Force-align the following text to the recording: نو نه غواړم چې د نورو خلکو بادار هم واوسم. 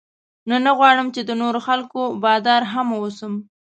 نو 0.47 0.55
نه 0.65 0.71
غواړم 0.77 1.07
چې 1.15 1.21
د 1.23 1.31
نورو 1.41 1.59
خلکو 1.67 2.01
بادار 2.23 2.61
هم 2.73 2.87
واوسم. 2.91 3.33